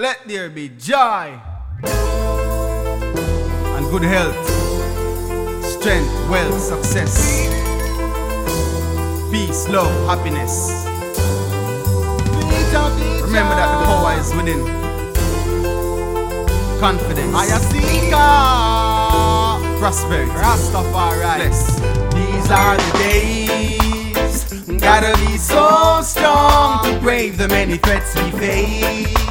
[0.00, 1.38] Let there be joy
[3.76, 4.34] and good health,
[5.62, 7.44] strength, wealth, success,
[9.30, 10.86] peace, love, happiness.
[13.20, 14.64] Remember that the power is within.
[16.80, 18.10] Confidence, I seek
[19.78, 21.36] prosperity, Rastafari.
[21.36, 21.76] bless.
[22.14, 24.80] These are the days.
[24.80, 29.29] Gotta be so strong to brave the many threats we face.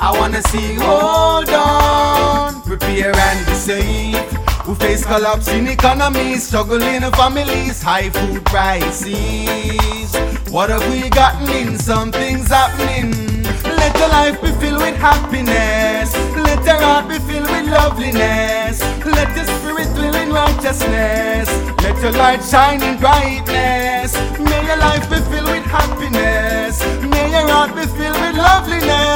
[0.00, 4.66] I wanna see hold on, prepare and be safe.
[4.68, 10.14] We face collapse in economies, struggling families, high food prices.
[10.50, 11.78] What have we gotten in?
[11.78, 13.42] Something's happening.
[13.64, 16.14] Let your life be filled with happiness.
[16.36, 18.80] Let your heart be filled with loveliness.
[19.04, 21.48] Let your spirit dwell in righteousness.
[21.82, 24.14] Let your light shine in brightness.
[24.38, 26.84] May your life be filled with happiness.
[27.02, 29.07] May your heart be filled with loveliness.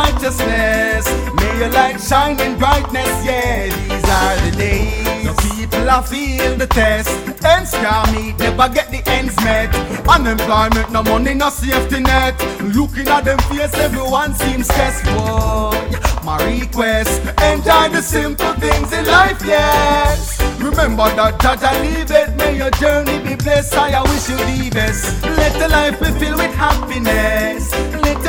[0.00, 1.04] Righteousness.
[1.36, 3.12] May your light shine in brightness.
[3.24, 5.26] Yeah, these are the days.
[5.26, 7.10] The people are feel the test.
[7.44, 9.68] Ends can't meet, never get the ends met.
[10.08, 12.34] Unemployment, no money, no safety net.
[12.76, 15.04] Looking at them face, everyone seems stressed.
[16.24, 20.40] My request, enjoy the simple things in life, yes.
[20.60, 23.74] Remember that judge I leave it, may your journey be blessed.
[23.74, 25.22] I wish you the best.
[25.24, 27.72] Let the life be filled with happiness.
[28.04, 28.22] Let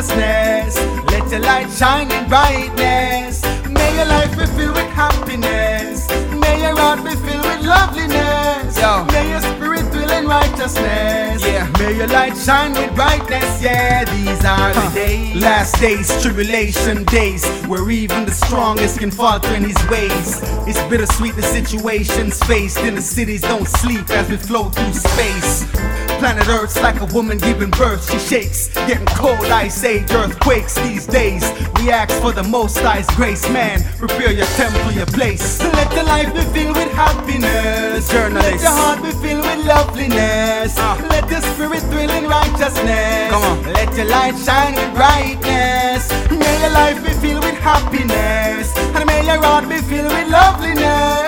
[0.00, 0.76] righteousness.
[1.10, 3.42] Let your light shine in brightness.
[3.68, 6.08] May your life be filled with happiness.
[6.32, 8.78] May your heart be filled with loveliness.
[8.78, 9.04] Yo.
[9.12, 11.44] May your spirit fill in righteousness.
[11.44, 11.70] Yeah.
[11.78, 13.62] May your light shine with brightness.
[13.62, 15.36] Yeah, these are the days.
[15.36, 20.40] Last days, tribulation days, where even the strongest can falter in his ways.
[20.66, 26.09] It's bittersweet the situations faced in the cities don't sleep as we flow through space.
[26.20, 28.68] Planet Earth's like a woman giving birth, she shakes.
[28.86, 31.42] Getting cold, ice age, earthquakes these days.
[31.76, 33.82] We ask for the most high's grace, man.
[33.96, 35.58] Prepare your temple, your place.
[35.62, 38.10] Let your life be filled with happiness.
[38.12, 38.52] Journalist.
[38.52, 40.74] Let your heart be filled with loveliness.
[40.76, 41.00] Ah.
[41.08, 43.30] Let your spirit thrill in righteousness.
[43.32, 43.72] Come on.
[43.72, 46.12] Let your light shine with brightness.
[46.30, 48.76] May your life be filled with happiness.
[48.76, 51.19] And may your heart be filled with loveliness.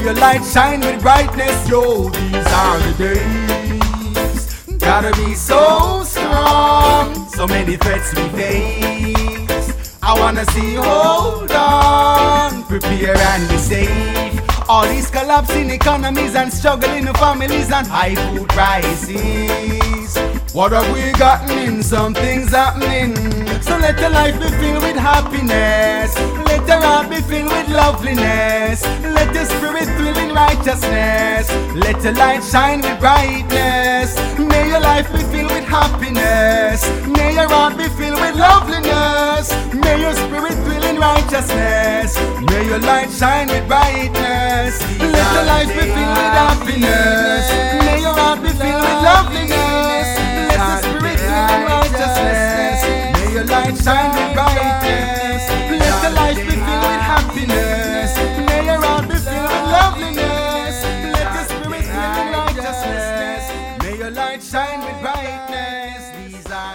[0.00, 1.68] May your light shine with brightness.
[1.68, 4.78] Yo, these are the days.
[4.78, 7.28] Gotta be so strong.
[7.28, 9.74] So many threats we face.
[10.02, 14.40] I wanna see you hold on, prepare and be safe.
[14.70, 20.16] All these collapsing economies and struggling families and high food prices.
[20.54, 21.82] What have we gotten in?
[21.82, 23.14] Something's happening.
[23.60, 26.16] So let your life be filled with happiness.
[26.46, 27.49] Let your heart be filled
[27.80, 28.84] loveliness.
[29.16, 31.44] Let your spirit dwell in righteousness.
[31.84, 34.10] Let your light shine with brightness.
[34.38, 36.80] May your life be filled with happiness.
[37.16, 39.46] May your heart be filled with loveliness.
[39.84, 42.10] May your spirit dwell in righteousness.
[42.50, 44.74] May your light shine with brightness.
[45.14, 47.44] Let your life be filled with happiness.
[47.86, 50.08] May your heart be filled with loveliness.
[50.50, 52.78] Let your spirit dwell in righteousness.
[53.16, 54.19] May your light shine.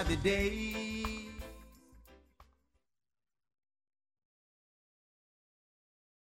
[0.08, 0.85] the day.